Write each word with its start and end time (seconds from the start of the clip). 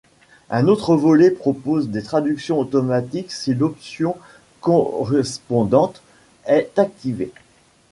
Un 0.49 0.67
autre 0.67 0.95
volet 0.95 1.29
propose 1.29 1.89
des 1.89 2.01
traductions 2.01 2.57
automatiques 2.57 3.31
si 3.31 3.53
l'option 3.53 4.17
correspondante 4.59 6.01
est 6.47 6.71
activée. 6.79 7.31